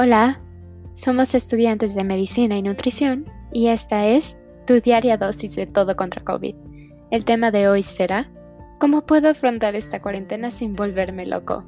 [0.00, 0.40] Hola,
[0.94, 6.22] somos estudiantes de medicina y nutrición y esta es tu diaria dosis de todo contra
[6.22, 6.54] COVID.
[7.10, 8.30] El tema de hoy será
[8.78, 11.64] ¿Cómo puedo afrontar esta cuarentena sin volverme loco?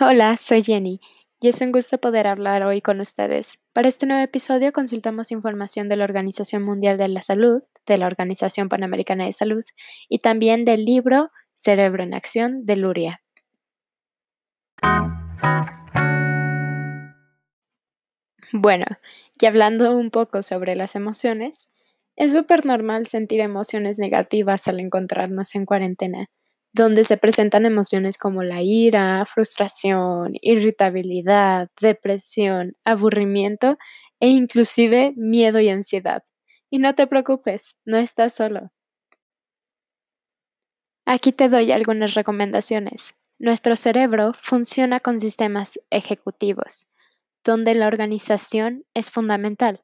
[0.00, 1.00] Hola, soy Jenny
[1.40, 3.60] y es un gusto poder hablar hoy con ustedes.
[3.72, 8.08] Para este nuevo episodio consultamos información de la Organización Mundial de la Salud, de la
[8.08, 9.62] Organización Panamericana de Salud
[10.08, 11.30] y también del libro
[11.64, 13.22] Cerebro en Acción de Luria.
[18.52, 18.84] Bueno,
[19.40, 21.70] y hablando un poco sobre las emociones,
[22.16, 26.26] es súper normal sentir emociones negativas al encontrarnos en cuarentena,
[26.74, 33.78] donde se presentan emociones como la ira, frustración, irritabilidad, depresión, aburrimiento
[34.20, 36.24] e inclusive miedo y ansiedad.
[36.68, 38.73] Y no te preocupes, no estás solo.
[41.06, 43.14] Aquí te doy algunas recomendaciones.
[43.38, 46.88] Nuestro cerebro funciona con sistemas ejecutivos,
[47.44, 49.82] donde la organización es fundamental.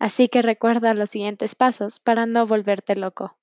[0.00, 3.36] Así que recuerda los siguientes pasos para no volverte loco.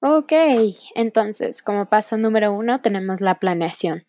[0.00, 0.32] Ok,
[0.94, 4.06] entonces, como paso número uno tenemos la planeación.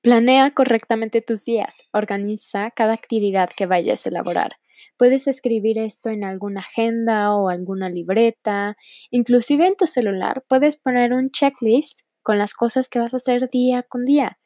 [0.00, 4.56] Planea correctamente tus días, organiza cada actividad que vayas a elaborar
[4.96, 8.76] Puedes escribir esto en alguna agenda o alguna libreta,
[9.10, 13.48] inclusive en tu celular puedes poner un checklist con las cosas que vas a hacer
[13.48, 14.38] día con día.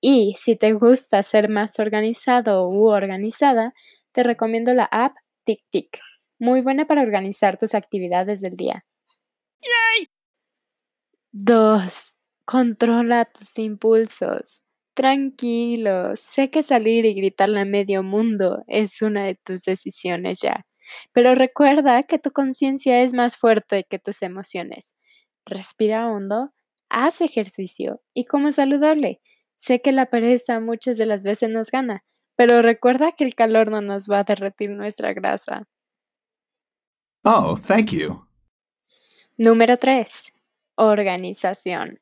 [0.00, 3.72] Y si te gusta ser más organizado u organizada,
[4.12, 6.00] te recomiendo la app TickTick,
[6.38, 8.84] muy buena para organizar tus actividades del día.
[11.32, 12.14] 2.
[12.44, 14.65] Controla tus impulsos.
[14.96, 20.64] Tranquilo, sé que salir y gritarle a medio mundo es una de tus decisiones ya,
[21.12, 24.96] pero recuerda que tu conciencia es más fuerte que tus emociones.
[25.44, 26.54] Respira hondo,
[26.88, 29.20] haz ejercicio y como saludable.
[29.54, 32.02] Sé que la pereza muchas de las veces nos gana,
[32.34, 35.68] pero recuerda que el calor no nos va a derretir nuestra grasa.
[37.22, 38.26] Oh, thank you.
[39.36, 40.32] Número 3.
[40.76, 42.00] Organización.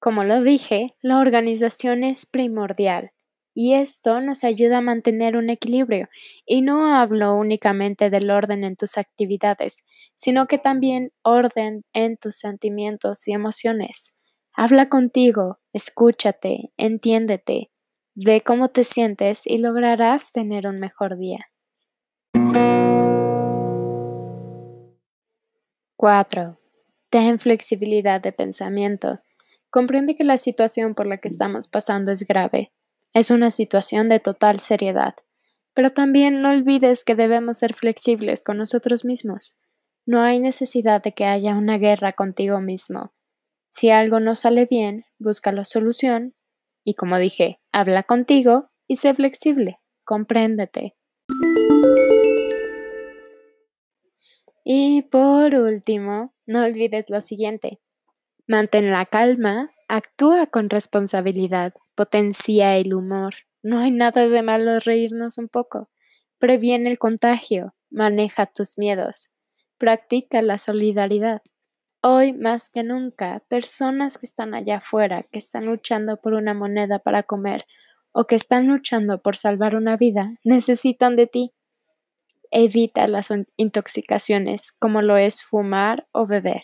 [0.00, 3.12] Como lo dije, la organización es primordial
[3.52, 6.08] y esto nos ayuda a mantener un equilibrio.
[6.46, 9.84] Y no hablo únicamente del orden en tus actividades,
[10.14, 14.16] sino que también orden en tus sentimientos y emociones.
[14.54, 17.70] Habla contigo, escúchate, entiéndete,
[18.14, 21.50] ve cómo te sientes y lograrás tener un mejor día.
[25.96, 26.58] 4.
[27.10, 29.20] Ten flexibilidad de pensamiento.
[29.70, 32.72] Comprende que la situación por la que estamos pasando es grave.
[33.14, 35.14] Es una situación de total seriedad.
[35.74, 39.60] Pero también no olvides que debemos ser flexibles con nosotros mismos.
[40.06, 43.14] No hay necesidad de que haya una guerra contigo mismo.
[43.70, 46.34] Si algo no sale bien, busca la solución
[46.82, 49.78] y, como dije, habla contigo y sé flexible.
[50.04, 50.96] Compréndete.
[54.64, 57.80] Y por último, no olvides lo siguiente.
[58.50, 63.32] Mantén la calma, actúa con responsabilidad, potencia el humor.
[63.62, 65.88] No hay nada de malo reírnos un poco.
[66.40, 69.30] Previene el contagio, maneja tus miedos,
[69.78, 71.42] practica la solidaridad.
[72.02, 76.98] Hoy más que nunca, personas que están allá afuera, que están luchando por una moneda
[76.98, 77.66] para comer
[78.10, 81.52] o que están luchando por salvar una vida, necesitan de ti.
[82.50, 86.62] Evita las intoxicaciones, como lo es fumar o beber.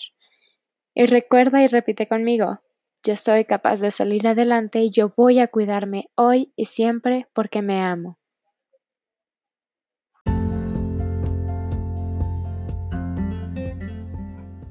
[0.98, 2.62] Y recuerda y repite conmigo,
[3.04, 7.60] yo soy capaz de salir adelante y yo voy a cuidarme hoy y siempre porque
[7.60, 8.18] me amo.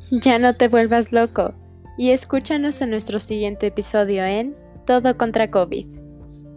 [0.10, 1.54] Ya no te vuelvas loco
[1.96, 4.56] y escúchanos en nuestro siguiente episodio en
[4.88, 5.86] Todo contra COVID,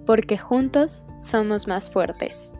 [0.07, 2.55] porque juntos somos más fuertes.